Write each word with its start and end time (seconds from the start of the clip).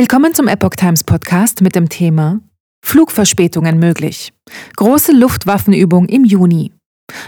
Willkommen 0.00 0.32
zum 0.32 0.48
Epoch 0.48 0.76
Times 0.76 1.04
Podcast 1.04 1.60
mit 1.60 1.74
dem 1.74 1.90
Thema 1.90 2.40
Flugverspätungen 2.82 3.78
möglich. 3.78 4.32
Große 4.78 5.12
Luftwaffenübung 5.12 6.08
im 6.08 6.24
Juni. 6.24 6.72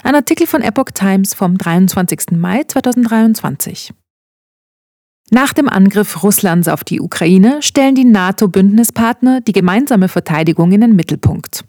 Ein 0.03 0.15
Artikel 0.15 0.47
von 0.47 0.63
Epoch 0.63 0.91
Times 0.95 1.35
vom 1.35 1.59
23. 1.59 2.31
Mai 2.31 2.63
2023. 2.65 3.93
Nach 5.31 5.53
dem 5.53 5.69
Angriff 5.69 6.23
Russlands 6.23 6.67
auf 6.67 6.83
die 6.83 7.03
Ukraine 7.03 7.61
stellen 7.61 7.95
die 7.95 8.07
NATO-Bündnispartner 8.07 9.43
die 9.43 9.53
gemeinsame 9.53 10.09
Verteidigung 10.09 10.73
in 10.73 10.81
den 10.81 10.97
Mittelpunkt. 10.97 11.65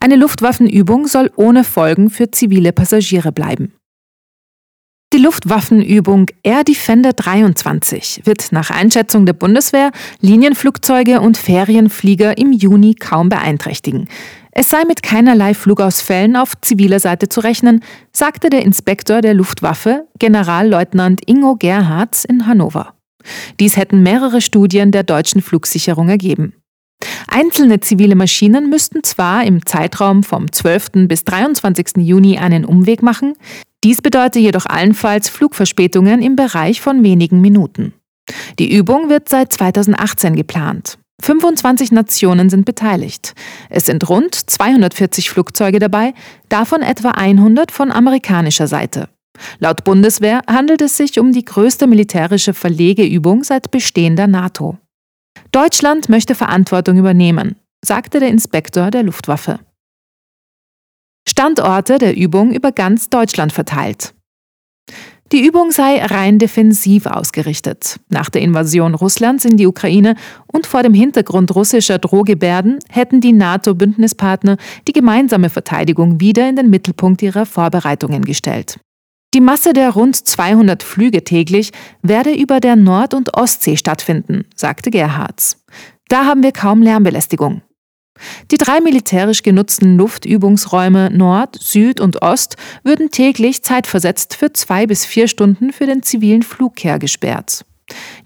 Eine 0.00 0.16
Luftwaffenübung 0.16 1.06
soll 1.06 1.32
ohne 1.36 1.64
Folgen 1.64 2.10
für 2.10 2.30
zivile 2.30 2.74
Passagiere 2.74 3.32
bleiben. 3.32 3.72
Die 5.22 5.26
Luftwaffenübung 5.26 6.26
Air 6.42 6.64
Defender 6.64 7.12
23 7.12 8.22
wird 8.24 8.50
nach 8.50 8.70
Einschätzung 8.70 9.24
der 9.24 9.34
Bundeswehr 9.34 9.92
Linienflugzeuge 10.20 11.20
und 11.20 11.38
Ferienflieger 11.38 12.38
im 12.38 12.50
Juni 12.50 12.96
kaum 12.96 13.28
beeinträchtigen. 13.28 14.08
Es 14.50 14.68
sei 14.68 14.84
mit 14.84 15.04
keinerlei 15.04 15.54
Flugausfällen 15.54 16.34
auf 16.34 16.60
ziviler 16.60 16.98
Seite 16.98 17.28
zu 17.28 17.38
rechnen, 17.38 17.84
sagte 18.10 18.50
der 18.50 18.62
Inspektor 18.64 19.20
der 19.20 19.34
Luftwaffe, 19.34 20.08
Generalleutnant 20.18 21.20
Ingo 21.26 21.54
Gerhards 21.54 22.24
in 22.24 22.48
Hannover. 22.48 22.94
Dies 23.60 23.76
hätten 23.76 24.02
mehrere 24.02 24.40
Studien 24.40 24.90
der 24.90 25.04
deutschen 25.04 25.40
Flugsicherung 25.40 26.08
ergeben. 26.08 26.54
Einzelne 27.28 27.78
zivile 27.78 28.16
Maschinen 28.16 28.70
müssten 28.70 29.04
zwar 29.04 29.44
im 29.44 29.64
Zeitraum 29.66 30.24
vom 30.24 30.50
12. 30.50 31.06
bis 31.06 31.22
23. 31.22 31.98
Juni 31.98 32.38
einen 32.38 32.64
Umweg 32.64 33.02
machen, 33.02 33.34
dies 33.84 34.00
bedeutet 34.00 34.42
jedoch 34.42 34.66
allenfalls 34.66 35.28
Flugverspätungen 35.28 36.22
im 36.22 36.36
Bereich 36.36 36.80
von 36.80 37.02
wenigen 37.02 37.40
Minuten. 37.40 37.92
Die 38.58 38.72
Übung 38.72 39.08
wird 39.08 39.28
seit 39.28 39.52
2018 39.52 40.36
geplant. 40.36 40.98
25 41.20 41.92
Nationen 41.92 42.50
sind 42.50 42.64
beteiligt. 42.64 43.34
Es 43.70 43.84
sind 43.84 44.08
rund 44.08 44.34
240 44.34 45.30
Flugzeuge 45.30 45.78
dabei, 45.78 46.14
davon 46.48 46.82
etwa 46.82 47.10
100 47.10 47.70
von 47.70 47.92
amerikanischer 47.92 48.66
Seite. 48.66 49.08
Laut 49.58 49.84
Bundeswehr 49.84 50.42
handelt 50.48 50.82
es 50.82 50.96
sich 50.96 51.18
um 51.18 51.32
die 51.32 51.44
größte 51.44 51.86
militärische 51.86 52.54
Verlegeübung 52.54 53.44
seit 53.44 53.70
Bestehen 53.70 54.16
der 54.16 54.26
NATO. 54.26 54.78
Deutschland 55.52 56.08
möchte 56.08 56.34
Verantwortung 56.34 56.98
übernehmen, 56.98 57.56
sagte 57.84 58.20
der 58.20 58.28
Inspektor 58.28 58.90
der 58.90 59.02
Luftwaffe. 59.02 59.60
Standorte 61.32 61.96
der 61.96 62.14
Übung 62.14 62.52
über 62.52 62.72
ganz 62.72 63.08
Deutschland 63.08 63.54
verteilt. 63.54 64.12
Die 65.32 65.46
Übung 65.46 65.70
sei 65.70 66.04
rein 66.04 66.38
defensiv 66.38 67.06
ausgerichtet. 67.06 67.98
Nach 68.10 68.28
der 68.28 68.42
Invasion 68.42 68.94
Russlands 68.94 69.46
in 69.46 69.56
die 69.56 69.66
Ukraine 69.66 70.16
und 70.52 70.66
vor 70.66 70.82
dem 70.82 70.92
Hintergrund 70.92 71.54
russischer 71.54 71.98
Drohgebärden 71.98 72.80
hätten 72.90 73.22
die 73.22 73.32
NATO-Bündnispartner 73.32 74.58
die 74.86 74.92
gemeinsame 74.92 75.48
Verteidigung 75.48 76.20
wieder 76.20 76.46
in 76.46 76.56
den 76.56 76.68
Mittelpunkt 76.68 77.22
ihrer 77.22 77.46
Vorbereitungen 77.46 78.26
gestellt. 78.26 78.78
Die 79.32 79.40
Masse 79.40 79.72
der 79.72 79.88
rund 79.88 80.16
200 80.16 80.82
Flüge 80.82 81.24
täglich 81.24 81.72
werde 82.02 82.34
über 82.34 82.60
der 82.60 82.76
Nord- 82.76 83.14
und 83.14 83.32
Ostsee 83.32 83.78
stattfinden, 83.78 84.44
sagte 84.54 84.90
Gerhards. 84.90 85.64
Da 86.08 86.26
haben 86.26 86.42
wir 86.42 86.52
kaum 86.52 86.82
Lärmbelästigung. 86.82 87.62
Die 88.50 88.58
drei 88.58 88.80
militärisch 88.80 89.42
genutzten 89.42 89.96
Luftübungsräume 89.96 91.10
Nord, 91.10 91.56
Süd 91.60 92.00
und 92.00 92.22
Ost 92.22 92.56
würden 92.84 93.10
täglich 93.10 93.62
zeitversetzt 93.62 94.34
für 94.34 94.52
zwei 94.52 94.86
bis 94.86 95.06
vier 95.06 95.28
Stunden 95.28 95.72
für 95.72 95.86
den 95.86 96.02
zivilen 96.02 96.42
Flugkehr 96.42 96.98
gesperrt. 96.98 97.64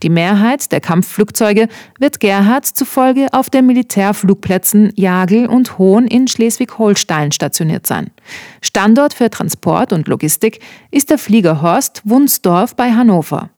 Die 0.02 0.10
Mehrheit 0.10 0.70
der 0.70 0.80
Kampfflugzeuge 0.80 1.68
wird 1.98 2.20
Gerhards 2.20 2.74
zufolge 2.74 3.28
auf 3.32 3.50
den 3.50 3.66
Militärflugplätzen 3.66 4.92
Jagel 4.96 5.46
und 5.46 5.78
Hohn 5.78 6.06
in 6.06 6.28
Schleswig-Holstein 6.28 7.32
stationiert 7.32 7.86
sein. 7.86 8.10
Standort 8.60 9.14
für 9.14 9.30
Transport 9.30 9.92
und 9.92 10.08
Logistik 10.08 10.60
ist 10.90 11.10
der 11.10 11.18
Flieger 11.18 11.62
Horst 11.62 12.02
Wunsdorf 12.04 12.76
bei 12.76 12.92
Hannover. 12.92 13.50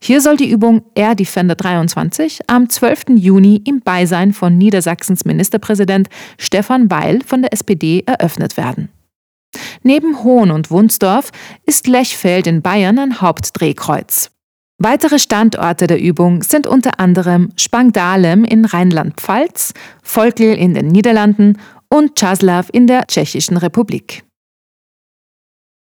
Hier 0.00 0.20
soll 0.20 0.36
die 0.36 0.50
Übung 0.50 0.82
Air 0.94 1.14
Defender 1.14 1.54
23 1.54 2.40
am 2.46 2.68
12. 2.68 3.16
Juni 3.16 3.62
im 3.66 3.80
Beisein 3.80 4.32
von 4.32 4.56
Niedersachsens 4.58 5.24
Ministerpräsident 5.24 6.08
Stefan 6.38 6.90
Weil 6.90 7.22
von 7.22 7.42
der 7.42 7.52
SPD 7.52 8.02
eröffnet 8.06 8.56
werden. 8.56 8.88
Neben 9.82 10.22
Hohn 10.22 10.50
und 10.50 10.70
Wunsdorf 10.70 11.30
ist 11.66 11.86
Lechfeld 11.86 12.46
in 12.46 12.62
Bayern 12.62 12.98
ein 12.98 13.20
Hauptdrehkreuz. 13.20 14.30
Weitere 14.78 15.18
Standorte 15.18 15.86
der 15.86 16.00
Übung 16.00 16.42
sind 16.42 16.66
unter 16.66 17.00
anderem 17.00 17.50
Spangdalem 17.56 18.44
in 18.44 18.64
Rheinland-Pfalz, 18.64 19.74
Volkel 20.02 20.54
in 20.56 20.72
den 20.72 20.88
Niederlanden 20.88 21.58
und 21.90 22.18
Czaslaw 22.18 22.66
in 22.72 22.86
der 22.86 23.06
Tschechischen 23.06 23.58
Republik. 23.58 24.24